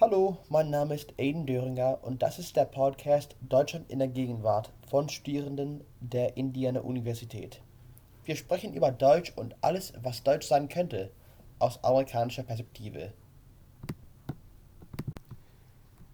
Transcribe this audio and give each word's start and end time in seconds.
Hallo, 0.00 0.38
mein 0.48 0.70
Name 0.70 0.94
ist 0.94 1.12
Aiden 1.18 1.44
Döringer 1.44 1.98
und 2.02 2.22
das 2.22 2.38
ist 2.38 2.54
der 2.54 2.66
Podcast 2.66 3.34
Deutschland 3.40 3.90
in 3.90 3.98
der 3.98 4.06
Gegenwart 4.06 4.70
von 4.88 5.08
Studierenden 5.08 5.80
der 5.98 6.36
Indiana 6.36 6.82
Universität. 6.82 7.60
Wir 8.24 8.36
sprechen 8.36 8.74
über 8.74 8.92
Deutsch 8.92 9.32
und 9.34 9.56
alles, 9.60 9.92
was 10.00 10.22
Deutsch 10.22 10.46
sein 10.46 10.68
könnte, 10.68 11.10
aus 11.58 11.82
amerikanischer 11.82 12.44
Perspektive. 12.44 13.12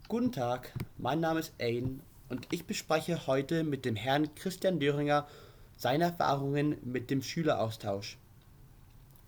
Guten 0.08 0.32
Tag, 0.32 0.72
mein 0.96 1.20
Name 1.20 1.40
ist 1.40 1.52
Aiden 1.60 2.00
und 2.30 2.48
ich 2.52 2.64
bespreche 2.64 3.26
heute 3.26 3.64
mit 3.64 3.84
dem 3.84 3.96
Herrn 3.96 4.34
Christian 4.34 4.80
Döringer 4.80 5.28
seine 5.76 6.04
Erfahrungen 6.04 6.78
mit 6.84 7.10
dem 7.10 7.20
Schüleraustausch. 7.20 8.16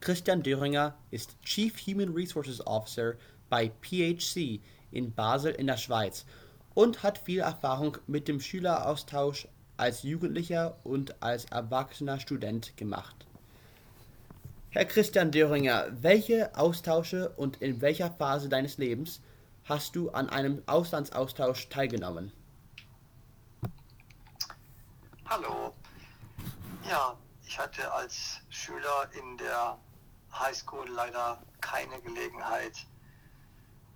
Christian 0.00 0.42
Döringer 0.42 0.94
ist 1.10 1.36
Chief 1.42 1.76
Human 1.86 2.14
Resources 2.14 2.66
Officer 2.66 3.16
bei 3.48 3.70
PHC 3.82 4.60
in 4.90 5.14
Basel 5.14 5.52
in 5.52 5.66
der 5.66 5.76
Schweiz 5.76 6.24
und 6.74 7.02
hat 7.02 7.18
viel 7.18 7.40
Erfahrung 7.40 7.98
mit 8.06 8.28
dem 8.28 8.40
Schüleraustausch 8.40 9.48
als 9.76 10.02
Jugendlicher 10.02 10.78
und 10.84 11.22
als 11.22 11.44
erwachsener 11.46 12.20
Student 12.20 12.76
gemacht. 12.76 13.26
Herr 14.70 14.84
Christian 14.84 15.30
Döringer, 15.30 15.86
welche 15.90 16.54
Austausche 16.56 17.30
und 17.30 17.62
in 17.62 17.80
welcher 17.80 18.10
Phase 18.10 18.48
deines 18.48 18.76
Lebens 18.76 19.20
hast 19.64 19.96
du 19.96 20.10
an 20.10 20.28
einem 20.28 20.62
Auslandsaustausch 20.66 21.68
teilgenommen? 21.68 22.32
Hallo. 25.24 25.72
Ja, 26.88 27.16
ich 27.46 27.58
hatte 27.58 27.90
als 27.92 28.40
Schüler 28.48 29.08
in 29.12 29.38
der 29.38 29.78
Highschool 30.32 30.88
leider 30.90 31.42
keine 31.60 32.00
Gelegenheit, 32.02 32.86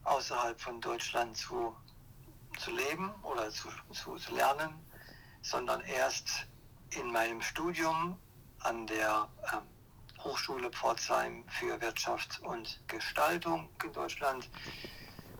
außerhalb 0.04 0.60
von 0.60 0.80
Deutschland 0.80 1.36
zu, 1.36 1.74
zu 2.58 2.70
leben 2.70 3.12
oder 3.22 3.50
zu, 3.50 3.68
zu, 3.92 4.16
zu 4.16 4.34
lernen, 4.34 4.74
sondern 5.42 5.80
erst 5.82 6.46
in 6.90 7.10
meinem 7.12 7.40
Studium 7.42 8.18
an 8.60 8.86
der 8.86 9.28
äh, 9.42 10.22
Hochschule 10.22 10.70
Pforzheim 10.70 11.44
für 11.48 11.80
Wirtschaft 11.80 12.40
und 12.42 12.80
Gestaltung 12.88 13.68
in 13.84 13.92
Deutschland. 13.92 14.48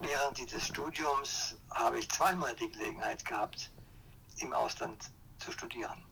Während 0.01 0.39
dieses 0.39 0.67
Studiums 0.67 1.57
habe 1.71 1.99
ich 1.99 2.09
zweimal 2.09 2.55
die 2.57 2.71
Gelegenheit 2.71 3.25
gehabt, 3.25 3.71
im 4.39 4.53
Ausland 4.53 5.11
zu 5.39 5.53
studieren. 5.53 6.03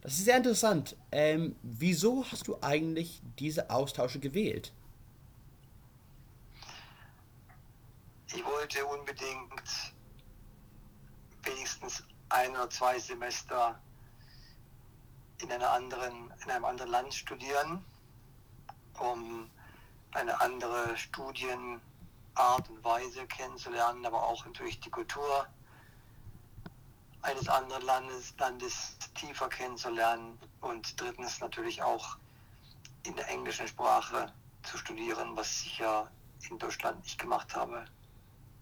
Das 0.00 0.14
ist 0.14 0.24
sehr 0.24 0.38
interessant. 0.38 0.96
Ähm, 1.12 1.56
wieso 1.62 2.24
hast 2.30 2.48
du 2.48 2.56
eigentlich 2.60 3.20
diese 3.38 3.70
Austausche 3.70 4.18
gewählt? 4.18 4.72
Ich 8.34 8.44
wollte 8.46 8.84
unbedingt 8.86 9.92
wenigstens 11.42 12.02
ein 12.30 12.50
oder 12.52 12.70
zwei 12.70 12.98
Semester 12.98 13.78
in, 15.42 15.52
einer 15.52 15.70
anderen, 15.70 16.32
in 16.42 16.50
einem 16.50 16.64
anderen 16.64 16.90
Land 16.90 17.12
studieren, 17.12 17.84
um 18.98 19.50
eine 20.12 20.40
andere 20.40 20.96
Studienart 20.96 21.80
und 22.68 22.84
Weise 22.84 23.26
kennenzulernen, 23.26 24.06
aber 24.06 24.22
auch 24.22 24.46
natürlich 24.46 24.80
die 24.80 24.90
Kultur 24.90 25.46
eines 27.20 27.48
anderen 27.48 27.84
Landes, 27.84 28.34
Landes 28.38 28.96
tiefer 29.14 29.48
kennenzulernen 29.48 30.38
und 30.60 30.98
drittens 30.98 31.40
natürlich 31.40 31.82
auch 31.82 32.16
in 33.04 33.14
der 33.14 33.28
englischen 33.28 33.68
Sprache 33.68 34.32
zu 34.62 34.78
studieren, 34.78 35.36
was 35.36 35.62
ich 35.62 35.78
ja 35.78 36.10
in 36.48 36.58
Deutschland 36.58 37.02
nicht 37.02 37.18
gemacht 37.18 37.54
habe 37.54 37.84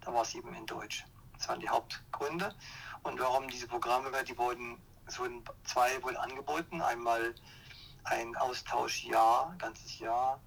da 0.01 0.13
war 0.13 0.23
es 0.23 0.35
eben 0.35 0.55
in 0.55 0.67
Deutsch. 0.67 1.05
Das 1.37 1.49
waren 1.49 1.61
die 1.61 1.69
Hauptgründe. 1.69 2.55
Und 3.03 3.19
warum 3.19 3.49
diese 3.49 3.67
Programme, 3.67 4.11
die 4.25 4.37
wurden, 4.37 4.79
es 5.07 5.19
wurden 5.19 5.43
zwei 5.65 6.03
wurden 6.03 6.17
angeboten. 6.17 6.83
Einmal 6.83 7.35
ein 8.05 8.37
Austauschjahr, 8.37 9.55
ganzes 9.59 9.99
Jahr 9.99 10.41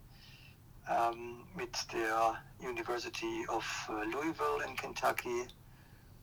ähm, 0.90 1.48
mit 1.56 1.92
der 1.94 2.42
University 2.60 3.48
of 3.48 3.90
äh, 3.90 4.04
Louisville 4.06 4.64
in 4.68 4.76
Kentucky 4.76 5.48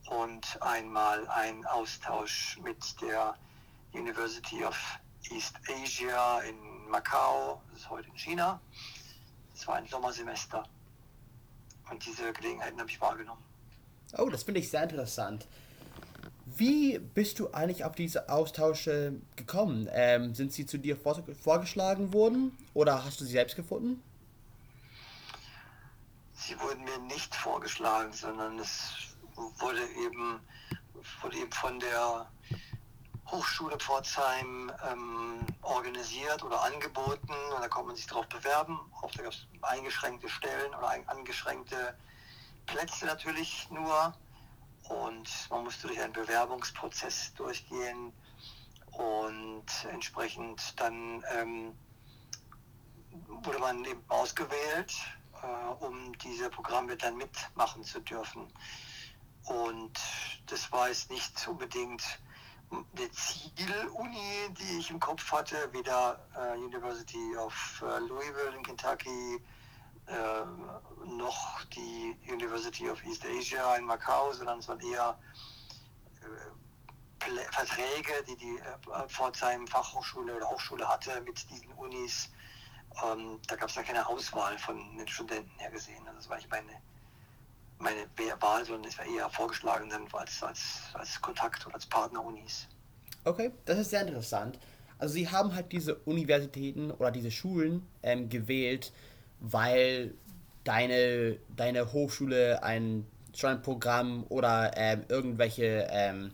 und 0.06 0.60
einmal 0.62 1.26
ein 1.28 1.64
Austausch 1.66 2.58
mit 2.62 3.00
der 3.00 3.34
University 3.92 4.64
of 4.64 4.76
East 5.30 5.56
Asia 5.68 6.41
in 6.41 6.88
Macau, 6.88 7.62
das 7.70 7.80
ist 7.80 7.91
heute 7.91 8.08
in 8.08 8.16
China. 8.16 8.60
Das 9.52 9.66
war 9.66 9.76
ein 9.76 9.86
Sommersemester. 9.86 10.64
Und 11.90 12.04
diese 12.04 12.32
Gelegenheiten 12.32 12.78
habe 12.78 12.88
ich 12.88 13.00
wahrgenommen. 13.00 13.42
Oh, 14.16 14.28
das 14.28 14.42
finde 14.42 14.60
ich 14.60 14.70
sehr 14.70 14.82
interessant. 14.82 15.46
Wie 16.46 16.98
bist 16.98 17.38
du 17.38 17.52
eigentlich 17.52 17.84
auf 17.84 17.94
diese 17.94 18.28
Austausche 18.28 19.14
gekommen? 19.36 19.88
Ähm, 19.92 20.34
sind 20.34 20.52
sie 20.52 20.66
zu 20.66 20.78
dir 20.78 20.96
vor 20.96 21.22
vorgeschlagen 21.42 22.12
worden 22.12 22.56
oder 22.74 23.04
hast 23.04 23.20
du 23.20 23.24
sie 23.24 23.32
selbst 23.32 23.56
gefunden? 23.56 24.02
Sie 26.34 26.58
wurden 26.58 26.82
mir 26.84 26.98
nicht 27.14 27.34
vorgeschlagen, 27.34 28.12
sondern 28.12 28.58
es 28.58 28.92
wurde 29.36 29.80
eben, 30.04 30.40
wurde 31.22 31.36
eben 31.36 31.52
von 31.52 31.78
der 31.78 32.30
Hochschule 33.28 33.78
Pforzheim 33.78 34.72
ähm, 34.91 35.47
organisiert 35.62 36.42
oder 36.42 36.62
angeboten 36.62 37.32
und 37.54 37.60
da 37.60 37.69
konnte 37.69 37.88
man 37.88 37.97
sich 37.97 38.06
darauf 38.06 38.28
bewerben. 38.28 38.81
Oft 39.03 39.16
gab 39.19 39.32
es 39.32 39.47
eingeschränkte 39.62 40.28
Stellen 40.28 40.75
oder 40.75 40.88
ein, 40.88 41.08
eingeschränkte 41.08 41.97
Plätze 42.66 43.06
natürlich 43.06 43.70
nur 43.70 44.14
und 44.88 45.28
man 45.50 45.64
musste 45.64 45.86
durch 45.86 46.00
einen 46.00 46.12
Bewerbungsprozess 46.12 47.32
durchgehen 47.34 48.12
und 48.92 49.66
entsprechend 49.92 50.78
dann 50.80 51.25
ähm, 51.32 51.78
wurde 53.44 53.59
man 53.59 53.84
eben 53.84 54.03
ausgewählt, 54.09 54.92
äh, 55.42 55.84
um 55.84 56.16
diese 56.19 56.50
Programme 56.50 56.97
dann 56.97 57.16
mitmachen 57.16 57.84
zu 57.84 58.00
dürfen. 58.00 58.47
Und 59.44 59.98
das 60.47 60.70
war 60.72 60.88
jetzt 60.88 61.10
nicht 61.10 61.48
unbedingt 61.48 62.03
eine 62.70 63.10
Zieluni, 63.10 64.54
die 64.58 64.78
ich 64.78 64.91
im 64.91 65.00
Kopf 65.00 65.31
hatte, 65.32 65.56
weder 65.72 66.25
äh, 66.36 66.56
University 66.56 67.36
of 67.36 67.84
äh, 67.84 67.98
Louisville 68.00 68.56
in 68.56 68.62
Kentucky 68.62 69.42
äh, 70.06 70.44
noch 71.06 71.64
die 71.66 72.16
University 72.28 72.88
of 72.88 73.03
East 73.04 73.25
Asia 73.25 73.76
in 73.76 73.84
Macau, 73.84 74.32
sondern 74.32 74.59
es 74.59 74.69
waren 74.69 74.80
eher 74.80 75.19
äh, 76.22 77.53
Verträge, 77.53 78.12
die 78.28 78.36
die 78.36 78.59
äh, 78.59 79.09
Pforzheim 79.09 79.66
Fachhochschule 79.66 80.36
oder 80.36 80.48
Hochschule 80.48 80.88
hatte 80.88 81.20
mit 81.22 81.48
diesen 81.50 81.72
Unis. 81.72 82.30
Ähm, 83.04 83.41
da 83.47 83.56
gab 83.56 83.69
es 83.69 83.75
da 83.75 83.82
keine 83.82 84.06
Auswahl 84.06 84.59
von 84.59 84.97
den 84.97 85.06
Studenten 85.06 85.59
her 85.59 85.70
gesehen. 85.70 86.06
Also 86.06 86.16
das 86.19 86.28
war 86.28 86.36
nicht 86.36 86.50
meine 86.50 86.80
meine 87.80 88.06
Wahl, 88.41 88.64
sondern 88.64 88.88
es 88.88 88.98
war 88.98 89.06
eher 89.06 89.28
vorgeschlagen 89.30 89.88
dann 89.91 90.06
als, 90.12 90.42
als, 90.42 90.80
als 90.94 91.20
Kontakt 91.20 91.66
oder 91.66 91.74
als 91.74 91.86
Partner-Unis. 91.86 92.68
Okay, 93.24 93.52
das 93.64 93.78
ist 93.78 93.91
sehr 93.91 94.06
interessant. 94.06 94.58
Also 94.98 95.14
sie 95.14 95.28
haben 95.28 95.54
halt 95.54 95.72
diese 95.72 95.94
Universitäten 95.96 96.91
oder 96.91 97.10
diese 97.10 97.30
Schulen 97.30 97.86
ähm, 98.02 98.28
gewählt, 98.28 98.92
weil 99.41 100.14
deine, 100.64 101.38
deine 101.56 101.92
Hochschule 101.92 102.62
ein 102.62 103.06
schon 103.34 103.50
ein 103.50 103.62
Programm 103.62 104.26
oder 104.28 104.72
ähm, 104.76 105.04
irgendwelche 105.08 105.86
ähm, 105.91 106.32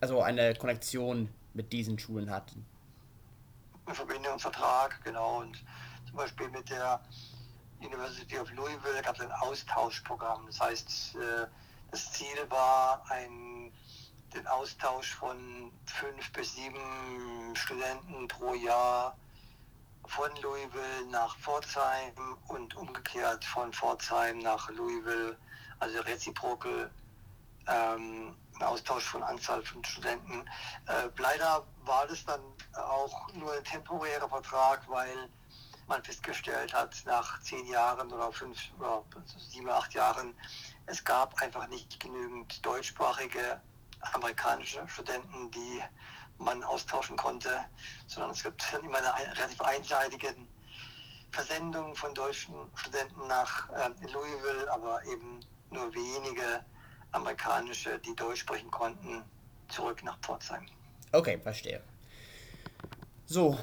also 0.00 0.20
eine 0.20 0.54
Konnektion 0.54 1.30
mit 1.54 1.72
diesen 1.72 1.98
Schulen 1.98 2.30
hatten. 2.30 2.66
Eine 3.86 3.94
Verbindung, 3.94 4.38
Vertrag, 4.38 5.02
genau. 5.04 5.40
Und 5.40 5.64
zum 6.06 6.16
Beispiel 6.16 6.48
mit 6.48 6.68
der 6.70 7.00
University 7.84 8.38
of 8.38 8.50
Louisville 8.52 9.02
gab 9.02 9.16
es 9.16 9.20
ein 9.22 9.32
Austauschprogramm. 9.32 10.46
Das 10.46 10.60
heißt, 10.60 11.16
äh, 11.16 11.46
das 11.90 12.12
Ziel 12.12 12.50
war, 12.50 13.04
ein, 13.10 13.72
den 14.34 14.46
Austausch 14.46 15.14
von 15.14 15.70
fünf 15.86 16.32
bis 16.32 16.54
sieben 16.54 17.54
Studenten 17.54 18.26
pro 18.28 18.54
Jahr 18.54 19.16
von 20.06 20.30
Louisville 20.42 21.06
nach 21.10 21.36
Pforzheim 21.38 22.12
und 22.48 22.74
umgekehrt 22.76 23.44
von 23.44 23.72
Pforzheim 23.72 24.38
nach 24.38 24.68
Louisville, 24.70 25.36
also 25.78 26.00
reziproke 26.00 26.90
ähm, 27.66 28.36
Austausch 28.60 29.04
von 29.04 29.22
Anzahl 29.22 29.62
von 29.64 29.84
Studenten. 29.84 30.44
Äh, 30.86 31.08
leider 31.18 31.64
war 31.84 32.06
das 32.06 32.24
dann 32.24 32.40
auch 32.74 33.32
nur 33.32 33.52
ein 33.52 33.64
temporärer 33.64 34.28
Vertrag, 34.28 34.88
weil 34.88 35.28
man 35.88 36.02
festgestellt 36.02 36.72
hat, 36.72 36.94
nach 37.06 37.40
zehn 37.42 37.66
Jahren 37.66 38.10
oder 38.12 38.32
fünf 38.32 38.58
oder 38.78 39.04
sieben, 39.50 39.68
acht 39.68 39.94
Jahren, 39.94 40.34
es 40.86 41.04
gab 41.04 41.40
einfach 41.42 41.68
nicht 41.68 41.98
genügend 42.00 42.64
deutschsprachige 42.64 43.60
amerikanische 44.12 44.86
Studenten, 44.88 45.50
die 45.50 45.82
man 46.38 46.62
austauschen 46.64 47.16
konnte, 47.16 47.64
sondern 48.06 48.32
es 48.32 48.42
gibt 48.42 48.62
immer 48.82 48.98
einen 49.14 49.32
relativ 49.32 49.60
einseitigen 49.60 50.48
Versendung 51.30 51.94
von 51.94 52.14
deutschen 52.14 52.54
Studenten 52.74 53.26
nach 53.26 53.68
äh, 53.70 53.90
Louisville, 54.12 54.70
aber 54.70 55.02
eben 55.04 55.40
nur 55.70 55.92
wenige 55.94 56.64
amerikanische, 57.12 57.98
die 58.00 58.14
Deutsch 58.14 58.40
sprechen 58.40 58.70
konnten, 58.70 59.22
zurück 59.68 60.02
nach 60.04 60.18
Pforzheim. 60.20 60.66
Okay, 61.12 61.38
verstehe. 61.38 61.80
So, 63.26 63.58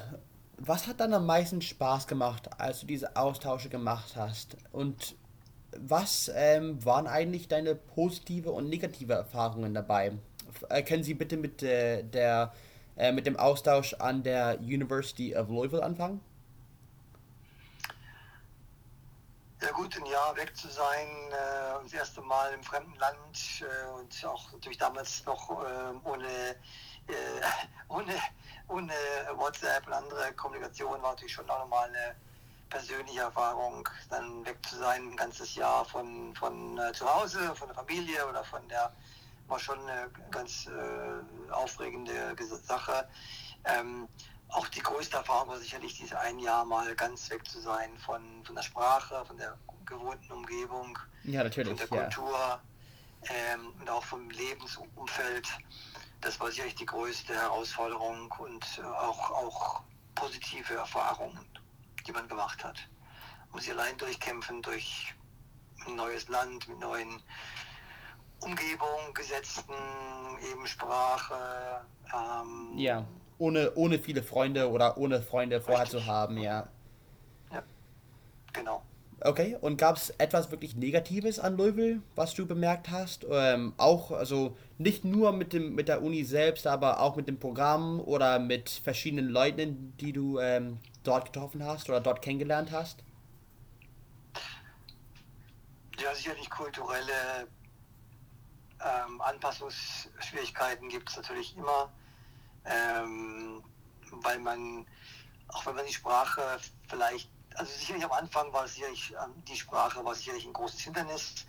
was 0.64 0.86
hat 0.86 1.00
dann 1.00 1.12
am 1.12 1.26
meisten 1.26 1.60
Spaß 1.60 2.06
gemacht, 2.06 2.48
als 2.58 2.80
du 2.80 2.86
diese 2.86 3.16
Austausche 3.16 3.68
gemacht 3.68 4.14
hast? 4.16 4.56
Und 4.70 5.16
was 5.76 6.30
ähm, 6.34 6.84
waren 6.84 7.06
eigentlich 7.06 7.48
deine 7.48 7.74
positive 7.74 8.52
und 8.52 8.68
negative 8.68 9.14
Erfahrungen 9.14 9.74
dabei? 9.74 10.12
Äh, 10.68 10.82
können 10.82 11.02
Sie 11.02 11.14
bitte 11.14 11.36
mit, 11.36 11.62
äh, 11.62 12.04
der, 12.04 12.52
äh, 12.96 13.10
mit 13.10 13.26
dem 13.26 13.36
Austausch 13.36 13.94
an 13.94 14.22
der 14.22 14.60
University 14.60 15.34
of 15.34 15.48
Louisville 15.48 15.82
anfangen? 15.82 16.20
Ja 19.60 19.70
gut, 19.70 19.96
ein 19.96 20.06
Jahr 20.06 20.36
weg 20.36 20.56
zu 20.56 20.68
sein, 20.68 21.08
äh, 21.30 21.82
das 21.82 21.92
erste 21.92 22.20
Mal 22.20 22.52
im 22.52 22.62
fremden 22.62 22.94
Land 22.96 23.62
äh, 23.62 24.00
und 24.00 24.24
auch 24.24 24.52
natürlich 24.52 24.78
damals 24.78 25.24
noch 25.24 25.50
äh, 25.50 26.08
ohne, 26.08 26.56
ohne, 27.88 28.14
ohne 28.68 28.92
WhatsApp 29.36 29.86
und 29.86 29.92
andere 29.92 30.32
Kommunikation 30.34 31.02
war 31.02 31.12
natürlich 31.12 31.32
schon 31.32 31.48
auch 31.50 31.60
nochmal 31.60 31.88
eine 31.88 32.14
persönliche 32.72 33.20
Erfahrung, 33.20 33.86
dann 34.08 34.44
weg 34.46 34.56
zu 34.66 34.76
sein, 34.76 35.10
ein 35.10 35.16
ganzes 35.16 35.54
Jahr 35.54 35.84
von, 35.84 36.34
von 36.34 36.78
äh, 36.78 36.92
zu 36.92 37.06
Hause, 37.06 37.54
von 37.54 37.68
der 37.68 37.74
Familie 37.74 38.26
oder 38.26 38.42
von 38.44 38.66
der, 38.68 38.90
war 39.46 39.58
schon 39.58 39.78
eine 39.80 40.10
ganz 40.30 40.66
äh, 40.66 41.52
aufregende 41.52 42.34
Sache. 42.66 43.06
Ähm, 43.64 44.08
auch 44.48 44.68
die 44.68 44.80
größte 44.80 45.16
Erfahrung 45.16 45.48
war 45.48 45.58
sicherlich 45.58 45.94
dieses 45.94 46.14
ein 46.14 46.38
Jahr 46.38 46.64
mal 46.64 46.94
ganz 46.94 47.28
weg 47.30 47.46
zu 47.46 47.60
sein 47.60 47.96
von, 47.98 48.22
von 48.44 48.54
der 48.54 48.62
Sprache, 48.62 49.24
von 49.26 49.36
der 49.36 49.56
gewohnten 49.84 50.32
Umgebung, 50.32 50.98
ja, 51.24 51.42
natürlich, 51.42 51.68
von 51.68 51.76
der 51.76 52.04
Kultur 52.04 52.60
ähm, 53.24 53.72
und 53.80 53.90
auch 53.90 54.04
vom 54.04 54.30
Lebensumfeld. 54.30 55.46
Das 56.22 56.40
war 56.40 56.50
sicherlich 56.50 56.76
die 56.76 56.86
größte 56.86 57.34
Herausforderung 57.34 58.32
und 58.38 58.64
äh, 58.78 58.82
auch, 58.82 59.30
auch 59.30 59.82
positive 60.14 60.74
Erfahrungen, 60.74 61.46
die 62.06 62.12
man 62.12 62.26
gemacht 62.28 62.64
hat. 62.64 62.76
Man 63.46 63.52
muss 63.52 63.64
sich 63.64 63.72
allein 63.72 63.96
durchkämpfen 63.98 64.62
durch 64.62 65.14
ein 65.86 65.96
neues 65.96 66.28
Land 66.28 66.66
mit 66.68 66.78
neuen 66.78 67.22
Umgebung, 68.40 69.12
Gesetzen, 69.12 69.74
eben 70.50 70.66
Sprache. 70.66 71.84
Ähm, 72.14 72.78
ja 72.78 73.06
ohne, 73.42 73.72
ohne 73.74 73.98
viele 73.98 74.22
Freunde 74.22 74.70
oder 74.70 74.96
ohne 74.96 75.20
Freunde 75.20 75.60
vorher 75.60 75.82
Richtig. 75.82 76.00
zu 76.00 76.06
haben, 76.06 76.38
ja. 76.38 76.68
Ja, 77.52 77.62
genau. 78.52 78.82
Okay, 79.24 79.56
und 79.60 79.76
gab 79.76 79.96
es 79.96 80.10
etwas 80.18 80.50
wirklich 80.50 80.74
Negatives 80.74 81.38
an 81.38 81.56
Louisville, 81.56 82.02
was 82.16 82.34
du 82.34 82.44
bemerkt 82.46 82.90
hast? 82.90 83.24
Ähm, 83.30 83.72
auch, 83.76 84.10
also 84.10 84.56
nicht 84.78 85.04
nur 85.04 85.32
mit, 85.32 85.52
dem, 85.52 85.74
mit 85.74 85.88
der 85.88 86.02
Uni 86.02 86.24
selbst, 86.24 86.66
aber 86.66 87.00
auch 87.00 87.14
mit 87.14 87.28
dem 87.28 87.38
Programm 87.38 88.00
oder 88.00 88.38
mit 88.38 88.68
verschiedenen 88.68 89.28
Leuten, 89.28 89.96
die 89.98 90.12
du 90.12 90.40
ähm, 90.40 90.78
dort 91.04 91.26
getroffen 91.26 91.64
hast 91.64 91.88
oder 91.88 92.00
dort 92.00 92.20
kennengelernt 92.20 92.72
hast? 92.72 93.04
Ja, 96.00 96.12
sicherlich 96.14 96.50
kulturelle 96.50 97.46
ähm, 98.80 99.20
Anpassungsschwierigkeiten 99.20 100.88
gibt 100.88 101.10
es 101.10 101.16
natürlich 101.16 101.56
immer 101.56 101.92
ähm, 102.64 103.62
weil 104.10 104.38
man, 104.38 104.86
auch 105.48 105.66
wenn 105.66 105.76
man 105.76 105.86
die 105.86 105.92
Sprache 105.92 106.42
vielleicht, 106.88 107.30
also 107.56 107.72
sicherlich 107.72 108.04
am 108.04 108.12
Anfang 108.12 108.52
war 108.52 108.66
sicherlich, 108.68 109.12
ähm, 109.12 109.42
die 109.44 109.56
Sprache 109.56 110.04
war 110.04 110.14
sicherlich 110.14 110.46
ein 110.46 110.52
großes 110.52 110.80
Hindernis, 110.80 111.46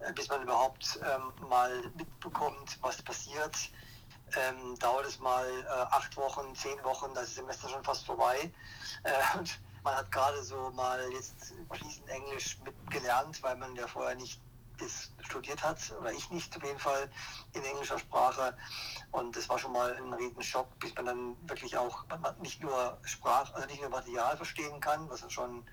äh, 0.00 0.12
bis 0.12 0.28
man 0.28 0.42
überhaupt 0.42 0.98
ähm, 1.02 1.48
mal 1.48 1.90
mitbekommt, 1.96 2.78
was 2.80 3.02
passiert. 3.02 3.56
Ähm, 4.34 4.78
dauert 4.78 5.06
es 5.06 5.18
mal 5.18 5.46
äh, 5.46 5.68
acht 5.68 6.16
Wochen, 6.16 6.54
zehn 6.54 6.82
Wochen, 6.84 7.12
das 7.14 7.34
Semester 7.34 7.68
schon 7.68 7.84
fast 7.84 8.06
vorbei. 8.06 8.50
Äh, 9.02 9.38
und 9.38 9.60
man 9.84 9.96
hat 9.96 10.10
gerade 10.10 10.42
so 10.42 10.70
mal 10.70 11.00
jetzt 11.12 11.52
fließend 11.70 12.08
Englisch 12.08 12.58
mitgelernt, 12.64 13.42
weil 13.42 13.56
man 13.56 13.74
ja 13.76 13.86
vorher 13.86 14.14
nicht 14.14 14.40
das 14.78 15.10
studiert 15.20 15.62
hat, 15.62 15.78
oder 16.00 16.12
ich 16.12 16.30
nicht 16.30 16.56
auf 16.56 16.62
jeden 16.62 16.78
Fall, 16.78 17.10
in 17.52 17.64
englischer 17.64 17.98
Sprache. 17.98 18.56
Und 19.10 19.36
das 19.36 19.48
war 19.48 19.58
schon 19.58 19.72
mal 19.72 19.94
ein 19.94 20.12
riesen 20.12 20.42
Schock, 20.42 20.66
bis 20.78 20.94
man 20.94 21.06
dann 21.06 21.48
wirklich 21.48 21.76
auch 21.76 22.04
nicht 22.40 22.62
nur 22.62 22.98
Sprach, 23.04 23.52
also 23.54 23.66
nicht 23.66 23.80
nur 23.80 23.90
Material 23.90 24.36
verstehen 24.36 24.80
kann, 24.80 25.08
was 25.08 25.30
schon 25.32 25.64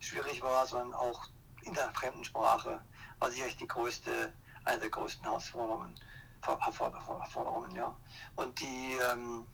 schwierig 0.00 0.42
war, 0.42 0.66
sondern 0.66 0.94
auch 0.94 1.28
in 1.62 1.74
der 1.74 1.92
fremden 1.94 2.24
Sprache 2.24 2.80
war 3.18 3.30
sicherlich 3.30 3.56
die 3.56 3.68
größte, 3.68 4.32
eine 4.64 4.80
der 4.80 4.90
größten 4.90 5.24
Herausforderungen. 5.24 5.94
Herausforderungen 6.42 7.74
ja. 7.74 7.96
Und 8.36 8.60
die 8.60 8.98
ähm, 9.10 9.46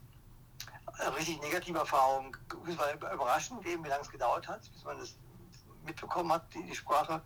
richtig 1.16 1.40
negative 1.40 1.78
Erfahrung, 1.78 2.36
es 2.66 2.78
war 2.78 2.92
überraschend 2.94 3.64
eben, 3.66 3.84
wie 3.84 3.88
lange 3.88 4.02
es 4.02 4.10
gedauert 4.10 4.48
hat, 4.48 4.60
bis 4.72 4.84
man 4.84 4.98
das 4.98 5.14
mitbekommen 5.84 6.32
hat, 6.32 6.52
die, 6.54 6.62
die 6.64 6.74
Sprache. 6.74 7.22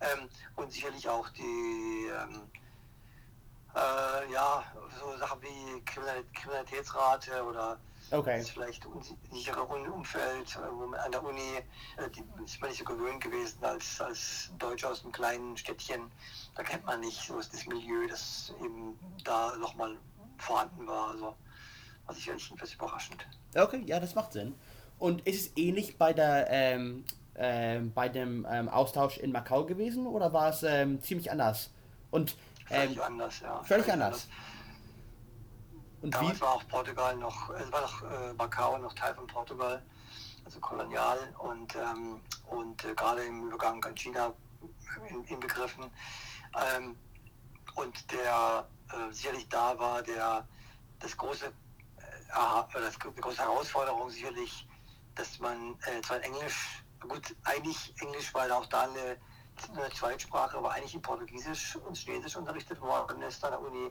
Ähm, 0.00 0.28
und 0.56 0.72
sicherlich 0.72 1.08
auch 1.08 1.28
die, 1.30 2.08
ähm, 2.08 2.42
äh, 3.74 4.32
ja, 4.32 4.64
so 4.98 5.16
Sachen 5.18 5.42
wie 5.42 5.80
Kriminalitätsrate 5.84 7.44
oder 7.44 7.78
okay. 8.10 8.42
vielleicht 8.42 8.84
unsichere 8.86 9.62
Umfeld, 9.62 10.56
äh, 10.56 10.96
an 10.98 11.12
der 11.12 11.22
Uni 11.22 11.58
äh, 11.96 12.10
die, 12.10 12.24
ist 12.44 12.60
man 12.60 12.70
nicht 12.70 12.78
so 12.78 12.84
gewöhnt 12.84 13.20
gewesen 13.22 13.62
als, 13.62 14.00
als 14.00 14.50
Deutscher 14.58 14.90
aus 14.90 15.02
einem 15.02 15.12
kleinen 15.12 15.56
Städtchen. 15.56 16.10
Da 16.54 16.62
kennt 16.62 16.84
man 16.84 17.00
nicht 17.00 17.26
so 17.26 17.38
ist 17.38 17.52
das 17.52 17.66
Milieu, 17.66 18.08
das 18.08 18.52
eben 18.60 18.98
da 19.24 19.56
nochmal 19.56 19.96
vorhanden 20.38 20.86
war. 20.86 21.10
Also 21.10 21.36
war 22.06 22.14
sicherlich 22.14 22.50
etwas 22.50 22.74
überraschend. 22.74 23.26
Okay, 23.54 23.82
ja, 23.86 24.00
das 24.00 24.14
macht 24.14 24.32
Sinn. 24.32 24.54
Und 24.98 25.26
ist 25.26 25.40
es 25.40 25.56
ähnlich 25.56 25.96
bei 25.96 26.12
der 26.12 26.46
ähm, 26.50 27.04
ähm, 27.36 27.92
bei 27.92 28.08
dem 28.08 28.46
ähm, 28.50 28.68
Austausch 28.68 29.18
in 29.18 29.32
Macau 29.32 29.64
gewesen 29.64 30.06
oder 30.06 30.32
war 30.32 30.50
es 30.50 30.62
ähm, 30.62 31.02
ziemlich 31.02 31.30
anders? 31.30 31.70
Und, 32.10 32.36
völlig 32.66 32.96
ähm, 32.96 33.02
anders, 33.02 33.40
ja. 33.40 33.62
Völlig, 33.62 33.68
völlig 33.68 33.92
anders. 33.92 34.28
anders. 34.28 34.28
Und 36.02 36.14
Damals 36.14 36.36
wie? 36.36 36.40
war 36.40 36.54
auch 36.54 36.68
Portugal 36.68 37.16
noch, 37.16 37.50
es 37.50 37.70
war 37.72 37.80
noch 37.82 38.02
äh, 38.02 38.32
Macau 38.34 38.78
noch 38.78 38.94
Teil 38.94 39.14
von 39.14 39.26
Portugal, 39.26 39.82
also 40.44 40.58
kolonial 40.60 41.18
und, 41.38 41.76
ähm, 41.76 42.20
und 42.46 42.84
äh, 42.84 42.94
gerade 42.94 43.24
im 43.24 43.48
Übergang 43.48 43.84
an 43.84 43.94
China 43.94 44.32
inbegriffen. 45.28 45.84
Ähm, 46.74 46.96
und 47.76 48.12
der 48.12 48.66
äh, 48.92 49.12
sicherlich 49.12 49.48
da 49.48 49.78
war, 49.78 50.02
der 50.02 50.46
das 50.98 51.16
große, 51.16 51.46
äh, 51.46 51.50
das, 52.72 52.98
die 52.98 53.20
große 53.20 53.38
Herausforderung 53.38 54.10
sicherlich, 54.10 54.66
dass 55.14 55.38
man 55.38 55.76
äh, 55.86 56.00
zwar 56.02 56.22
Englisch 56.22 56.82
gut, 57.00 57.34
eigentlich 57.44 57.94
Englisch, 58.00 58.32
weil 58.34 58.50
auch 58.52 58.66
da 58.66 58.82
eine, 58.82 59.16
eine 59.74 59.90
Zweitsprache, 59.92 60.56
aber 60.56 60.72
eigentlich 60.72 60.94
in 60.94 61.02
Portugiesisch 61.02 61.76
und 61.76 61.96
Chinesisch 61.96 62.36
unterrichtet 62.36 62.80
worden 62.80 63.22
ist 63.22 63.44
an 63.44 63.52
der 63.52 63.60
Uni 63.60 63.90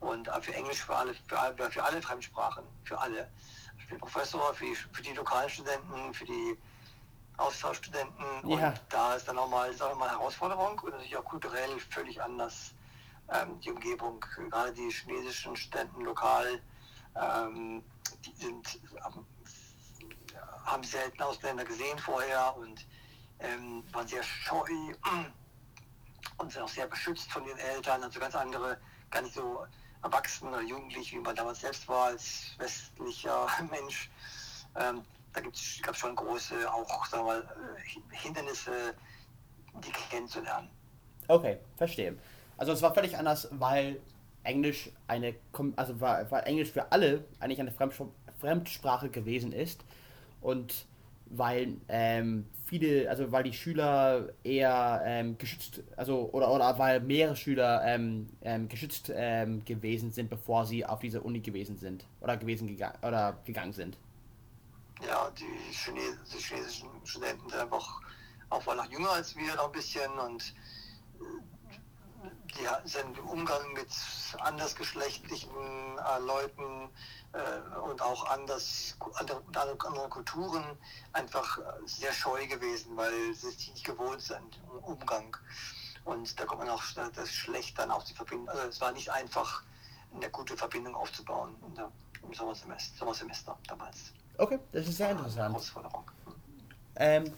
und 0.00 0.28
für 0.42 0.54
Englisch 0.54 0.84
für 0.84 0.96
alle, 0.96 1.14
für 1.14 1.38
alle, 1.38 1.70
für 1.70 1.82
alle 1.82 2.02
Fremdsprachen, 2.02 2.64
für 2.84 2.98
alle. 2.98 3.30
Für 3.78 3.94
den 3.94 3.98
Professor, 3.98 4.54
für 4.54 4.66
die, 4.66 4.74
für 4.74 5.02
die 5.02 5.12
lokalen 5.14 5.48
Studenten, 5.48 6.14
für 6.14 6.26
die 6.26 6.58
Austauschstudenten 7.40 8.50
ja. 8.50 8.68
und 8.68 8.80
da 8.90 9.14
ist 9.14 9.26
dann 9.26 9.36
nochmal 9.36 9.74
noch 9.74 10.00
eine 10.00 10.10
Herausforderung 10.10 10.78
und 10.80 10.90
natürlich 10.90 11.16
auch 11.16 11.24
kulturell 11.24 11.80
völlig 11.88 12.22
anders 12.22 12.74
ähm, 13.32 13.58
die 13.60 13.70
Umgebung. 13.70 14.20
Gerade 14.50 14.72
die 14.72 14.90
chinesischen 14.90 15.56
Studenten 15.56 16.02
lokal, 16.02 16.60
ähm, 17.16 17.82
die 18.24 18.34
sind 18.34 18.80
haben 20.70 20.84
selten 20.84 21.22
Ausländer 21.22 21.64
gesehen 21.64 21.98
vorher 21.98 22.56
und 22.56 22.86
ähm, 23.40 23.82
waren 23.92 24.06
sehr 24.06 24.22
scheu 24.22 24.68
und 26.38 26.52
sind 26.52 26.62
auch 26.62 26.68
sehr 26.68 26.86
beschützt 26.86 27.30
von 27.32 27.44
den 27.44 27.56
Eltern, 27.58 28.02
also 28.02 28.20
ganz 28.20 28.34
andere, 28.34 28.78
gar 29.10 29.22
nicht 29.22 29.34
so 29.34 29.66
erwachsen 30.02 30.48
oder 30.48 30.62
jugendlich, 30.62 31.12
wie 31.12 31.18
man 31.18 31.36
damals 31.36 31.60
selbst 31.60 31.88
war 31.88 32.06
als 32.06 32.54
westlicher 32.58 33.46
Mensch. 33.70 34.10
Ähm, 34.76 35.02
da 35.32 35.40
gab 35.40 35.52
es 35.52 35.98
schon 35.98 36.16
große, 36.16 36.72
auch 36.72 37.06
sagen 37.06 37.24
wir 37.24 37.32
mal, 37.32 37.74
äh, 37.76 38.16
Hindernisse, 38.16 38.94
die 39.84 39.92
kennenzulernen. 40.10 40.68
Okay, 41.28 41.58
verstehe. 41.76 42.18
Also 42.56 42.72
es 42.72 42.82
war 42.82 42.92
völlig 42.92 43.16
anders, 43.16 43.48
weil 43.52 44.00
Englisch 44.42 44.90
eine, 45.06 45.34
also 45.76 46.00
war 46.00 46.46
Englisch 46.46 46.70
für 46.70 46.90
alle 46.90 47.24
eigentlich 47.38 47.60
eine 47.60 47.72
Fremdsprache 48.40 49.10
gewesen 49.10 49.52
ist 49.52 49.84
und 50.40 50.86
weil 51.26 51.76
ähm, 51.88 52.46
viele, 52.66 53.08
also 53.08 53.30
weil 53.30 53.44
die 53.44 53.52
Schüler 53.52 54.28
eher 54.42 55.02
ähm, 55.04 55.38
geschützt, 55.38 55.82
also 55.96 56.28
oder, 56.32 56.50
oder 56.50 56.78
weil 56.78 57.00
mehrere 57.00 57.36
Schüler 57.36 57.82
ähm, 57.84 58.28
ähm 58.42 58.68
geschützt 58.68 59.12
ähm, 59.14 59.64
gewesen 59.64 60.12
sind, 60.12 60.28
bevor 60.28 60.66
sie 60.66 60.84
auf 60.84 61.00
diese 61.00 61.20
Uni 61.20 61.40
gewesen 61.40 61.76
sind 61.76 62.04
oder 62.20 62.36
gewesen 62.36 62.66
gegangen 62.66 62.98
oder 63.02 63.38
gegangen 63.44 63.72
sind. 63.72 63.96
ja, 65.06 65.30
die, 65.30 65.72
Chines 65.72 66.16
die 66.32 66.38
chinesischen 66.38 66.88
Studenten 67.04 67.48
sind 67.48 67.60
einfach 67.60 68.00
auch 68.50 68.74
noch 68.74 68.90
jünger 68.90 69.10
als 69.10 69.36
wir 69.36 69.54
noch 69.54 69.66
ein 69.66 69.72
bisschen 69.72 70.10
und 70.26 70.54
die 72.22 72.88
sind 72.88 73.16
im 73.18 73.28
Umgang 73.28 73.72
mit 73.72 73.88
andersgeschlechtlichen 74.40 75.50
äh, 75.50 76.18
Leuten 76.20 76.88
äh, 77.32 77.78
und 77.80 78.02
auch 78.02 78.26
anders, 78.30 78.96
andere, 79.14 79.42
andere, 79.54 80.08
Kulturen 80.08 80.64
einfach 81.12 81.58
sehr 81.86 82.12
scheu 82.12 82.46
gewesen, 82.46 82.96
weil 82.96 83.34
sie 83.34 83.48
es 83.48 83.68
nicht 83.68 83.84
gewohnt 83.84 84.20
sind 84.20 84.60
Umgang. 84.82 85.36
Und 86.04 86.38
da 86.38 86.44
kommt 86.44 86.60
man 86.60 86.70
auch 86.70 86.82
das 87.14 87.30
schlecht 87.30 87.78
dann 87.78 87.90
auch 87.90 88.02
die 88.04 88.14
Verbindung. 88.14 88.48
Also 88.48 88.68
es 88.68 88.80
war 88.80 88.92
nicht 88.92 89.10
einfach, 89.10 89.62
eine 90.14 90.30
gute 90.30 90.56
Verbindung 90.56 90.94
aufzubauen 90.94 91.54
der, 91.76 91.90
im 92.22 92.34
Sommersemester, 92.34 92.98
Sommersemester 92.98 93.56
damals. 93.68 94.12
Okay, 94.38 94.58
das 94.72 94.88
ist 94.88 94.96
sehr 94.96 95.10
interessant. 95.10 95.72
Ähm, 96.96 97.32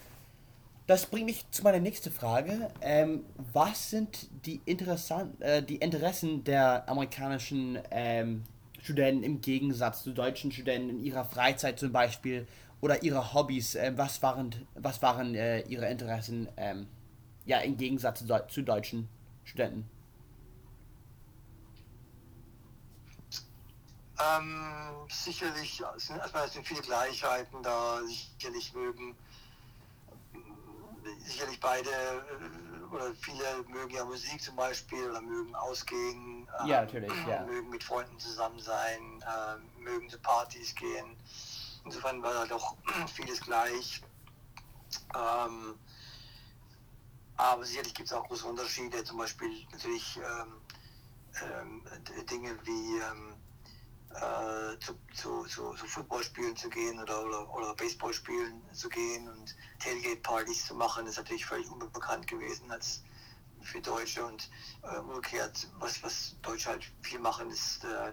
das 0.86 1.06
bringt 1.06 1.26
mich 1.26 1.48
zu 1.50 1.62
meiner 1.62 1.80
nächsten 1.80 2.12
Frage. 2.12 2.70
Ähm, 2.80 3.24
was 3.52 3.90
sind 3.90 4.28
die, 4.44 4.60
interessant, 4.64 5.40
äh, 5.40 5.62
die 5.62 5.76
Interessen 5.76 6.44
der 6.44 6.88
amerikanischen 6.88 7.78
ähm, 7.90 8.42
Studenten 8.82 9.22
im 9.22 9.40
Gegensatz 9.40 10.02
zu 10.02 10.12
deutschen 10.12 10.50
Studenten 10.50 10.90
in 10.90 11.04
ihrer 11.04 11.24
Freizeit 11.24 11.78
zum 11.78 11.92
Beispiel 11.92 12.46
oder 12.80 13.02
ihre 13.02 13.32
Hobbys? 13.32 13.76
Äh, 13.76 13.92
was 13.96 14.22
waren, 14.22 14.66
was 14.74 15.00
waren 15.02 15.34
äh, 15.34 15.60
ihre 15.60 15.88
Interessen 15.88 16.48
ähm, 16.56 16.88
ja, 17.46 17.58
im 17.58 17.76
Gegensatz 17.76 18.26
zu, 18.26 18.46
zu 18.48 18.62
deutschen 18.62 19.08
Studenten? 19.44 19.88
Ähm, 24.18 24.60
sicherlich 25.08 25.82
sind, 25.96 26.18
erstmal 26.18 26.48
sind 26.48 26.66
viele 26.66 26.82
Gleichheiten 26.82 27.62
da, 27.62 28.00
sicherlich 28.06 28.72
mögen 28.74 29.16
sicherlich 31.24 31.60
beide 31.60 31.90
äh, 31.90 32.94
oder 32.94 33.14
viele 33.14 33.64
mögen 33.68 33.94
ja 33.94 34.04
Musik 34.04 34.40
zum 34.42 34.56
Beispiel 34.56 35.10
oder 35.10 35.20
mögen 35.20 35.54
ausgehen, 35.54 36.46
ja, 36.66 36.82
natürlich, 36.82 37.12
ja. 37.26 37.42
mögen 37.44 37.70
mit 37.70 37.82
Freunden 37.82 38.18
zusammen 38.18 38.58
sein, 38.60 39.22
äh, 39.22 39.80
mögen 39.80 40.08
zu 40.10 40.18
Partys 40.18 40.74
gehen. 40.74 41.16
Insofern 41.84 42.22
war 42.22 42.32
da 42.34 42.46
doch 42.46 42.76
vieles 43.14 43.40
gleich. 43.40 44.02
Ähm, 45.14 45.78
aber 47.36 47.64
sicherlich 47.64 47.94
gibt 47.94 48.08
es 48.08 48.14
auch 48.14 48.26
große 48.28 48.46
Unterschiede, 48.46 49.02
zum 49.04 49.18
Beispiel 49.18 49.66
natürlich 49.72 50.18
ähm, 50.18 50.60
ähm, 51.42 51.82
Dinge 52.30 52.58
wie 52.64 52.98
ähm, 52.98 53.31
äh, 54.14 54.78
zu, 54.78 54.94
zu, 55.14 55.44
zu, 55.44 55.74
zu 55.74 55.86
Footballspielen 55.86 56.56
zu 56.56 56.68
gehen 56.68 57.00
oder, 57.00 57.24
oder, 57.24 57.54
oder 57.54 57.74
Baseballspielen 57.74 58.62
zu 58.72 58.88
gehen 58.88 59.28
und 59.28 59.56
Tailgate-Partys 59.80 60.66
zu 60.66 60.74
machen, 60.74 61.06
ist 61.06 61.16
natürlich 61.16 61.46
völlig 61.46 61.70
unbekannt 61.70 62.26
gewesen 62.26 62.70
als 62.70 63.02
für 63.62 63.80
Deutsche 63.80 64.24
und 64.24 64.50
äh, 64.82 64.98
umgekehrt, 64.98 65.68
was, 65.78 66.02
was 66.02 66.36
Deutsche 66.42 66.70
halt 66.70 66.84
viel 67.02 67.20
machen, 67.20 67.50
ist 67.50 67.84
äh, 67.84 68.12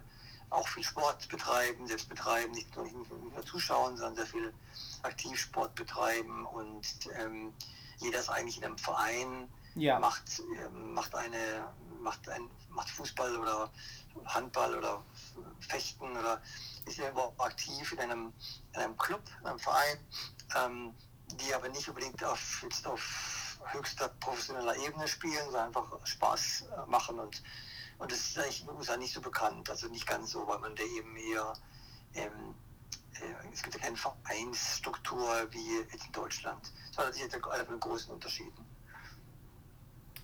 auch 0.51 0.67
viel 0.67 0.83
Sport 0.83 1.27
betreiben, 1.29 1.87
selbst 1.87 2.09
betreiben, 2.09 2.51
nicht 2.51 2.75
nur, 2.75 2.85
nicht 2.85 3.11
nur 3.11 3.45
zuschauen, 3.45 3.97
sondern 3.97 4.15
sehr 4.15 4.27
viel 4.27 4.53
Aktivsport 5.03 5.75
betreiben 5.75 6.45
und 6.45 6.85
ähm, 7.19 7.53
jeder 7.99 8.19
ist 8.19 8.29
eigentlich 8.29 8.57
in 8.57 8.65
einem 8.65 8.77
Verein, 8.77 9.49
ja. 9.75 9.99
macht, 9.99 10.39
äh, 10.39 10.69
macht 10.69 11.15
eine 11.15 11.67
macht 12.01 12.29
ein 12.29 12.49
macht 12.69 12.89
Fußball 12.89 13.35
oder 13.37 13.71
Handball 14.25 14.75
oder 14.75 15.03
Fechten 15.59 16.17
oder 16.17 16.41
ist 16.85 16.99
irgendwo 16.99 17.33
aktiv 17.37 17.91
in 17.93 17.99
einem, 17.99 18.33
in 18.73 18.81
einem 18.81 18.97
Club, 18.97 19.21
in 19.41 19.47
einem 19.47 19.59
Verein, 19.59 19.97
ähm, 20.55 20.93
die 21.27 21.53
aber 21.53 21.69
nicht 21.69 21.87
unbedingt 21.87 22.23
auf, 22.23 22.61
jetzt 22.63 22.87
auf 22.87 23.59
höchster 23.71 24.09
professioneller 24.19 24.75
Ebene 24.77 25.07
spielen, 25.07 25.45
sondern 25.45 25.67
einfach 25.67 26.05
Spaß 26.05 26.65
äh, 26.71 26.89
machen 26.89 27.19
und 27.19 27.41
und 27.99 28.13
das 28.13 28.19
ist 28.19 28.39
eigentlich 28.39 28.61
in 28.61 28.67
den 28.67 28.77
USA 28.77 28.95
nicht 28.95 29.13
so 29.13 29.19
bekannt, 29.19 29.69
also 29.69 29.89
nicht 29.89 30.07
ganz 30.07 30.31
so, 30.31 30.47
weil 30.47 30.59
man 30.59 30.73
da 30.73 30.83
eben 30.83 31.17
eher 31.17 31.51
ähm, 32.13 32.55
äh, 33.21 33.53
es 33.53 33.61
gibt 33.61 33.75
ja 33.75 33.81
keine 33.81 33.97
Vereinsstruktur 33.97 35.47
wie 35.51 35.79
in 35.81 36.11
Deutschland, 36.13 36.71
sondern 36.91 37.13
es 37.13 37.21
ist 37.21 37.33
einer 37.33 37.65
von 37.65 37.75
den 37.75 37.79
großen 37.79 38.13
Unterschieden. 38.13 38.65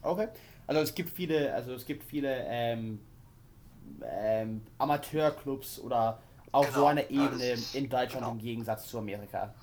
Okay. 0.01 0.29
Also 0.67 0.81
es 0.81 0.95
gibt 0.95 1.15
viele, 1.15 1.53
also 1.53 1.73
es 1.73 1.85
gibt 1.85 2.03
viele 2.03 2.43
ähm, 2.47 2.99
ähm, 4.03 4.65
Amateurclubs 4.77 5.79
oder 5.79 6.19
auf 6.51 6.67
genau, 6.67 6.79
so 6.79 6.85
einer 6.87 7.09
Ebene 7.09 7.51
ist, 7.51 7.75
in 7.75 7.89
Deutschland 7.89 8.23
genau. 8.23 8.31
im 8.31 8.39
Gegensatz 8.39 8.87
zu 8.87 8.97
Amerika. 8.97 9.53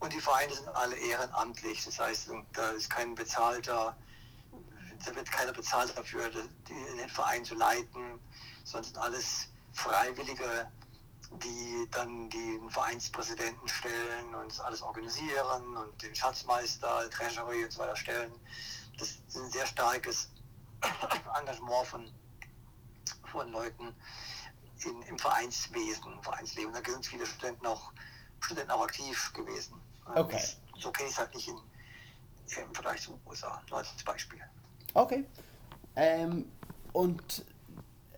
Und 0.00 0.12
die 0.12 0.20
Vereine 0.20 0.52
sind 0.52 0.68
alle 0.68 0.96
ehrenamtlich, 0.96 1.84
das 1.84 1.98
heißt, 1.98 2.30
da 2.52 2.70
ist 2.70 2.90
kein 2.90 3.14
bezahlter, 3.14 3.96
da 5.06 5.14
wird 5.14 5.30
keiner 5.30 5.52
bezahlt 5.52 5.96
dafür, 5.96 6.30
den 6.30 7.08
Verein 7.08 7.44
zu 7.44 7.54
leiten, 7.54 8.18
sondern 8.64 8.84
sind 8.84 8.98
alles 8.98 9.48
Freiwillige, 9.72 10.68
die 11.42 11.88
dann 11.90 12.30
den 12.30 12.70
Vereinspräsidenten 12.70 13.68
stellen 13.68 14.34
und 14.34 14.60
alles 14.60 14.82
organisieren 14.82 15.76
und 15.76 16.02
den 16.02 16.14
Schatzmeister, 16.14 17.08
Treasury 17.10 17.64
und 17.64 17.72
so 17.72 17.80
weiter 17.80 17.96
stellen. 17.96 18.32
Das 18.98 19.10
ist 19.10 19.36
ein 19.36 19.50
sehr 19.50 19.66
starkes 19.66 20.30
Engagement 21.40 21.86
von 21.86 22.12
von 23.34 23.50
Leuten 23.50 23.94
in, 24.84 25.02
im 25.02 25.18
Vereinswesen, 25.18 26.12
im 26.12 26.22
Vereinsleben. 26.22 26.72
Da 26.72 26.80
sind 26.90 27.04
viele 27.04 27.26
Studenten 27.26 27.66
auch, 27.66 27.92
Studenten 28.40 28.70
auch 28.70 28.84
aktiv 28.84 29.32
gewesen. 29.34 29.74
Okay. 30.14 30.40
so 30.78 30.90
kenne 30.90 31.08
ich 31.08 31.14
es 31.14 31.18
halt 31.18 31.34
nicht 31.34 31.48
in, 31.48 31.56
im 32.62 32.74
Vergleich 32.74 33.02
zu 33.02 33.18
USA, 33.26 33.62
nur 33.68 33.78
als 33.78 34.04
Beispiel. 34.04 34.40
Okay. 34.92 35.24
Ähm, 35.96 36.50
und 36.92 37.44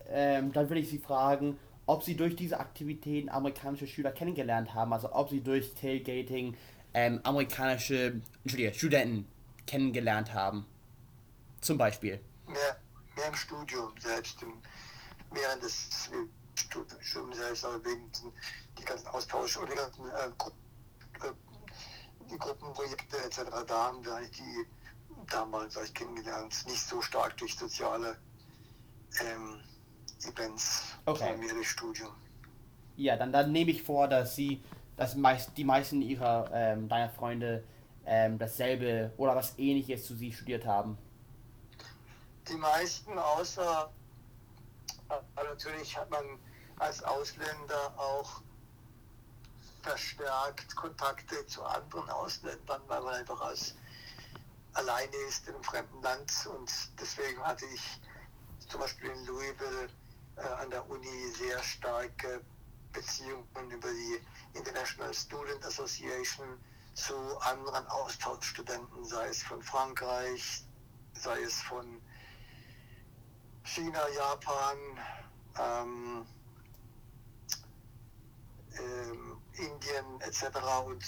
ähm, 0.09 0.51
dann 0.51 0.69
würde 0.69 0.81
ich 0.81 0.89
Sie 0.89 0.99
fragen, 0.99 1.57
ob 1.85 2.03
Sie 2.03 2.15
durch 2.15 2.35
diese 2.35 2.59
Aktivitäten 2.59 3.29
amerikanische 3.29 3.87
Schüler 3.87 4.11
kennengelernt 4.11 4.73
haben, 4.73 4.93
also 4.93 5.11
ob 5.13 5.29
Sie 5.29 5.41
durch 5.41 5.73
Tailgating 5.73 6.55
ähm, 6.93 7.21
amerikanische 7.23 8.21
Studenten 8.73 9.27
kennengelernt 9.65 10.33
haben. 10.33 10.65
Zum 11.61 11.77
Beispiel. 11.77 12.19
Mehr, 12.45 12.77
mehr 13.15 13.27
im 13.27 13.35
Studium 13.35 13.91
selbst, 13.99 14.41
im, 14.43 14.53
während 15.31 15.63
des 15.63 15.89
Studiums 17.01 17.37
selbst, 17.37 17.65
aber 17.65 17.83
wegen 17.85 18.11
die 18.77 18.85
ganzen 18.85 19.07
Austausch 19.07 19.57
oder 19.57 19.71
die 19.71 19.75
ganzen 19.77 20.05
äh, 20.09 20.29
Gru 20.37 20.51
äh, 21.23 21.33
die 22.29 22.37
Gruppenprojekte 22.37 23.17
etc. 23.23 23.41
Da 23.65 23.83
haben 23.85 24.03
wir 24.03 24.15
eigentlich 24.15 24.37
die 24.37 24.65
damals 25.29 25.77
euch 25.77 25.93
kennengelernt, 25.93 26.65
nicht 26.67 26.81
so 26.81 27.01
stark 27.01 27.37
durch 27.37 27.55
soziale 27.55 28.17
ähm, 29.21 29.61
Events, 30.23 30.83
okay. 31.05 31.37
mehr 31.37 31.53
durch 31.53 31.69
Studium. 31.69 32.13
Ja, 32.95 33.15
dann, 33.15 33.31
dann 33.31 33.51
nehme 33.51 33.71
ich 33.71 33.83
vor, 33.83 34.07
dass 34.07 34.35
sie, 34.35 34.61
dass 34.95 35.15
meist, 35.15 35.55
die 35.55 35.63
meisten 35.63 36.01
ihrer 36.01 36.49
ähm, 36.53 36.89
deiner 36.89 37.09
Freunde 37.09 37.63
ähm, 38.05 38.37
dasselbe 38.37 39.13
oder 39.17 39.35
was 39.35 39.57
ähnliches 39.57 40.05
zu 40.05 40.15
sie 40.15 40.31
studiert 40.31 40.65
haben. 40.65 40.97
Die 42.49 42.55
meisten 42.55 43.17
außer 43.17 43.91
aber 45.09 45.43
natürlich 45.43 45.97
hat 45.97 46.09
man 46.09 46.39
als 46.79 47.03
Ausländer 47.03 47.93
auch 47.97 48.41
verstärkt 49.81 50.75
Kontakte 50.75 51.45
zu 51.47 51.63
anderen 51.63 52.09
Ausländern, 52.09 52.81
weil 52.87 53.01
man 53.01 53.15
einfach 53.15 53.39
als 53.41 53.75
alleine 54.73 55.15
ist 55.27 55.47
einem 55.47 55.63
fremden 55.63 56.01
Land. 56.01 56.31
Und 56.53 56.71
deswegen 56.99 57.41
hatte 57.41 57.65
ich 57.73 58.01
zum 58.67 58.81
Beispiel 58.81 59.09
in 59.09 59.25
Louisville 59.25 59.89
äh, 60.35 60.41
an 60.41 60.69
der 60.69 60.87
Uni 60.89 61.31
sehr 61.37 61.61
starke 61.63 62.41
Beziehungen 62.91 63.71
über 63.71 63.89
die 63.89 64.21
International 64.57 65.13
Student 65.13 65.63
Association 65.65 66.59
zu 66.93 67.15
anderen 67.41 67.85
Austauschstudenten, 67.87 69.05
sei 69.05 69.27
es 69.27 69.43
von 69.43 69.61
Frankreich, 69.61 70.63
sei 71.13 71.41
es 71.43 71.61
von 71.61 72.01
China, 73.67 74.07
Japan, 74.15 74.77
ähm, 75.59 76.25
ähm, 78.79 79.41
Indien 79.53 80.21
etc. 80.21 80.57
Und 80.85 81.03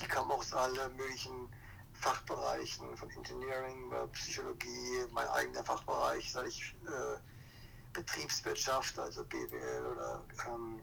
die 0.00 0.06
kamen 0.06 0.30
aus 0.30 0.52
allen 0.54 0.96
möglichen 0.96 1.48
Fachbereichen, 1.92 2.96
von 2.96 3.10
Engineering, 3.10 3.92
Psychologie, 4.12 5.04
mein 5.12 5.28
eigener 5.28 5.62
Fachbereich, 5.62 6.32
sage 6.32 6.48
ich, 6.48 6.74
äh, 6.86 7.18
Betriebswirtschaft, 7.92 8.98
also 8.98 9.24
BWL 9.24 9.86
oder 9.86 10.24
ähm, 10.48 10.80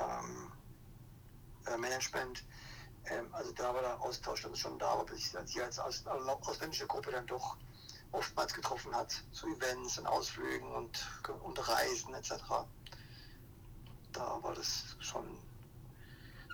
ähm, 0.00 0.52
äh, 1.66 1.76
Management. 1.78 2.44
Ähm, 3.06 3.32
also 3.32 3.52
da 3.52 3.74
war 3.74 3.80
der 3.80 4.00
Austausch 4.00 4.42
dann 4.42 4.54
schon 4.54 4.78
da, 4.78 4.88
aber 4.88 5.06
bis 5.06 5.28
ich 5.28 5.62
als, 5.62 5.78
als 5.78 6.06
ausländische 6.06 6.86
Gruppe 6.86 7.10
dann 7.10 7.26
doch 7.26 7.56
oftmals 8.12 8.52
getroffen 8.54 8.94
hat, 8.94 9.12
zu 9.32 9.46
Events 9.48 9.98
und 9.98 10.06
Ausflügen 10.06 10.70
und, 10.72 11.06
und 11.42 11.68
Reisen 11.68 12.14
etc. 12.14 12.32
Da 14.12 14.42
war 14.42 14.54
das 14.54 14.96
schon 15.00 15.26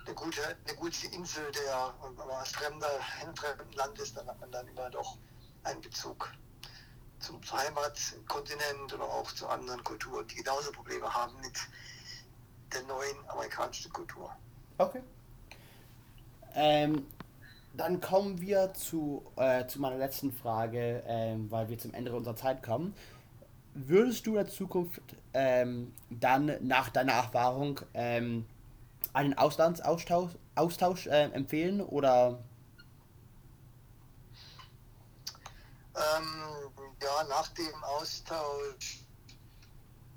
eine 0.05 0.15
gute, 0.15 0.41
eine 0.65 0.75
gute 0.77 1.07
Insel, 1.07 1.51
der, 1.51 1.93
wenn 2.01 2.15
man 2.15 2.29
als 2.29 2.51
Fremder 2.51 2.89
in 3.21 3.27
einem 3.27 3.35
fremden 3.35 3.73
Land 3.73 3.99
ist, 3.99 4.17
dann 4.17 4.27
hat 4.27 4.39
man 4.39 4.51
dann 4.51 4.67
immer 4.67 4.89
doch 4.89 5.17
einen 5.63 5.81
Bezug 5.81 6.31
zum 7.19 7.39
Heimatkontinent 7.51 8.93
oder 8.93 9.03
auch 9.03 9.31
zu 9.33 9.47
anderen 9.47 9.83
Kulturen, 9.83 10.25
die 10.27 10.35
genauso 10.35 10.71
Probleme 10.71 11.13
haben 11.13 11.39
mit 11.41 11.57
der 12.73 12.83
neuen 12.83 13.29
amerikanischen 13.29 13.91
Kultur. 13.91 14.33
Okay. 14.77 15.03
Ähm, 16.55 17.05
dann 17.73 18.01
kommen 18.01 18.41
wir 18.41 18.73
zu, 18.73 19.25
äh, 19.35 19.65
zu 19.67 19.79
meiner 19.79 19.97
letzten 19.97 20.31
Frage, 20.31 21.03
ähm, 21.05 21.49
weil 21.51 21.69
wir 21.69 21.77
zum 21.77 21.93
Ende 21.93 22.13
unserer 22.13 22.35
Zeit 22.35 22.63
kommen. 22.63 22.95
Würdest 23.73 24.25
du 24.25 24.31
in 24.31 24.37
der 24.37 24.47
Zukunft 24.47 25.01
ähm, 25.33 25.93
dann 26.09 26.55
nach 26.61 26.89
deiner 26.89 27.13
Erfahrung 27.13 27.79
ähm, 27.93 28.45
einen 29.13 29.37
Auslandsaustausch 29.37 30.31
Austausch, 30.55 31.07
äh, 31.07 31.31
empfehlen 31.31 31.79
oder? 31.79 32.43
Ähm, 35.95 36.71
ja, 37.01 37.23
nach 37.29 37.47
dem 37.49 37.83
Austausch 37.83 39.05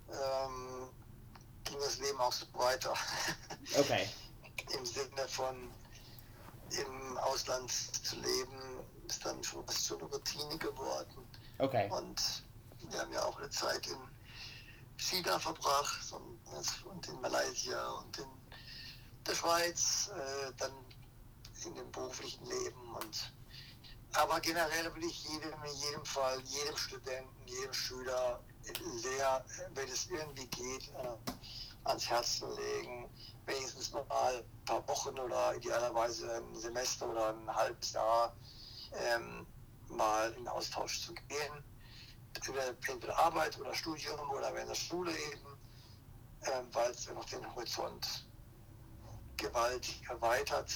ähm, 0.09 0.89
ging 1.65 1.79
das 1.79 1.99
Leben 1.99 2.19
auch 2.19 2.33
so 2.33 2.47
weiter. 2.55 2.93
Okay. 3.79 4.09
Im 4.79 4.85
Sinne 4.85 5.29
von 5.29 5.55
im 6.79 7.19
Ausland 7.19 7.71
zu 7.71 8.17
leben, 8.17 8.59
ist 9.07 9.25
dann 9.25 9.43
schon 9.43 9.67
was 9.67 9.85
zur 9.85 10.01
Routine 10.01 10.59
geworden. 10.59 11.27
Okay. 11.59 11.91
Und 11.91 12.45
wir 12.91 13.01
haben 13.01 13.13
ja 13.13 13.25
auch 13.25 13.39
eine 13.39 13.51
Zeit 13.51 13.87
in 13.87 13.99
China 14.97 15.39
verbracht 15.39 16.13
und, 16.13 16.87
und 16.87 17.09
in 17.09 17.21
Malaysia 17.21 17.91
und 17.93 18.19
in 18.19 18.29
der 19.27 19.35
Schweiz, 19.35 20.11
äh, 20.15 20.53
dann 20.59 20.73
in 21.65 21.75
dem 21.75 21.91
beruflichen 21.93 22.45
Leben. 22.47 22.95
Und, 22.97 23.33
aber 24.15 24.41
generell 24.41 24.95
will 24.95 25.05
ich 25.05 25.25
jedem, 25.25 25.53
in 25.65 25.75
jedem 25.75 26.05
Fall, 26.05 26.41
jedem 26.41 26.77
Studenten, 26.77 27.47
jedem 27.47 27.73
Schüler 27.73 28.41
sehr, 28.97 29.45
wenn 29.75 29.89
es 29.89 30.07
irgendwie 30.09 30.47
geht, 30.47 30.89
äh, 30.89 31.33
ans 31.85 32.09
Herzen 32.09 32.49
legen, 32.57 33.09
wenigstens 33.47 33.93
mal 33.93 34.05
ein 34.11 34.65
paar 34.65 34.87
Wochen 34.89 35.19
oder 35.19 35.55
idealerweise 35.57 36.37
ein 36.37 36.55
Semester 36.55 37.09
oder 37.11 37.31
ein 37.31 37.55
halbes 37.55 37.93
Jahr 37.93 38.35
ähm, 38.93 39.47
mal 39.89 40.33
in 40.35 40.49
Austausch 40.49 41.01
zu 41.01 41.15
gehen. 41.15 41.65
Entweder 42.35 43.19
Arbeit 43.19 43.59
oder 43.61 43.75
Studium 43.75 44.19
oder 44.31 44.55
während 44.55 44.71
der 44.71 44.75
Schule 44.75 45.13
eben, 45.13 45.59
ähm, 46.45 46.67
weil 46.73 46.91
es 46.91 47.09
einfach 47.09 47.27
den 47.27 47.55
Horizont 47.55 48.27
gewaltig 49.37 50.03
erweitert. 50.09 50.73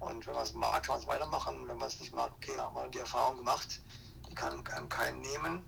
Und 0.00 0.26
wenn 0.26 0.34
man 0.34 0.42
es 0.42 0.52
mag, 0.52 0.82
kann 0.82 0.94
man 0.94 1.02
es 1.02 1.06
weitermachen. 1.06 1.68
Wenn 1.68 1.78
man 1.78 1.88
es 1.88 2.00
nicht 2.00 2.14
mag, 2.14 2.32
okay, 2.32 2.56
haben 2.58 2.74
wir 2.74 2.88
die 2.88 2.98
Erfahrung 2.98 3.38
gemacht. 3.38 3.80
Die 4.28 4.34
kann 4.34 4.66
einem 4.66 4.88
keinen 4.88 5.20
nehmen. 5.20 5.64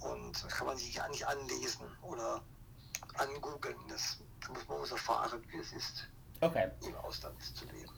Und 0.00 0.48
kann 0.48 0.66
man 0.66 0.76
sich 0.76 0.94
gar 0.94 1.08
nicht 1.10 1.26
anlesen 1.26 1.86
oder 2.02 2.42
angoogeln. 3.14 3.76
Das 3.88 4.18
muss 4.48 4.68
man 4.68 4.78
muss 4.78 4.90
erfahren, 4.92 5.42
wie 5.50 5.58
es 5.58 5.72
ist, 5.72 6.08
Okay. 6.40 6.68
im 6.86 6.94
Ausland 6.96 7.40
zu 7.42 7.64
leben. 7.66 7.90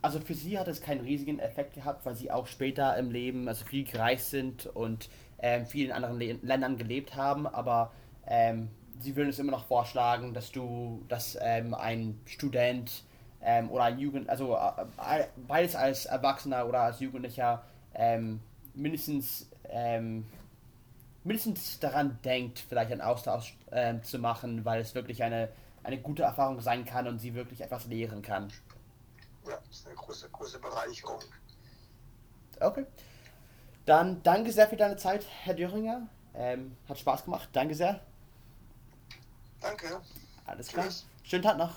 Also 0.00 0.20
für 0.20 0.34
sie 0.34 0.58
hat 0.58 0.66
es 0.68 0.80
keinen 0.80 1.00
riesigen 1.02 1.38
Effekt 1.38 1.74
gehabt, 1.74 2.04
weil 2.04 2.14
sie 2.16 2.30
auch 2.30 2.46
später 2.46 2.96
im 2.96 3.10
Leben 3.10 3.46
also 3.48 3.64
viel 3.64 3.84
gereist 3.84 4.30
sind 4.30 4.66
und 4.66 5.08
ähm, 5.38 5.66
viel 5.66 5.86
in 5.86 5.92
anderen 5.92 6.18
Le 6.18 6.32
Ländern 6.42 6.76
gelebt 6.76 7.14
haben, 7.14 7.46
aber 7.46 7.92
ähm, 8.26 8.68
sie 8.98 9.14
würden 9.16 9.30
es 9.30 9.38
immer 9.38 9.52
noch 9.52 9.66
vorschlagen, 9.66 10.34
dass 10.34 10.50
du, 10.52 11.04
dass 11.08 11.38
ähm, 11.40 11.74
ein 11.74 12.20
Student 12.26 13.04
ähm, 13.42 13.70
oder 13.70 13.84
ein 13.84 13.98
Jugend, 13.98 14.28
also 14.28 14.56
äh, 14.56 15.24
beides 15.48 15.74
als 15.76 16.06
Erwachsener 16.06 16.66
oder 16.68 16.80
als 16.82 17.00
Jugendlicher 17.00 17.64
ähm, 17.94 18.40
mindestens 18.74 19.50
ähm, 19.68 20.26
mindestens 21.24 21.78
daran 21.78 22.18
denkt, 22.24 22.58
vielleicht 22.58 22.92
einen 22.92 23.00
Austausch 23.00 23.56
ähm, 23.70 24.02
zu 24.02 24.18
machen, 24.18 24.64
weil 24.64 24.80
es 24.80 24.94
wirklich 24.94 25.22
eine, 25.22 25.48
eine 25.82 25.98
gute 25.98 26.22
Erfahrung 26.22 26.60
sein 26.60 26.84
kann 26.84 27.06
und 27.06 27.18
sie 27.18 27.34
wirklich 27.34 27.60
etwas 27.60 27.86
lehren 27.86 28.22
kann. 28.22 28.52
Ja, 29.46 29.58
das 29.68 29.78
ist 29.78 29.86
eine 29.86 29.96
große, 29.96 30.28
große 30.30 30.58
Bereicherung. 30.58 31.20
Okay. 32.60 32.86
Dann 33.86 34.22
danke 34.22 34.52
sehr 34.52 34.68
für 34.68 34.76
deine 34.76 34.96
Zeit, 34.96 35.26
Herr 35.42 35.54
Döringer. 35.54 36.06
Ähm, 36.34 36.76
hat 36.88 36.98
Spaß 36.98 37.24
gemacht. 37.24 37.48
Danke 37.52 37.74
sehr. 37.74 38.00
Danke. 39.60 40.00
Alles 40.46 40.68
klar. 40.68 40.84
Tschüss. 40.84 41.06
Schönen 41.24 41.42
Tag 41.42 41.58
noch. 41.58 41.74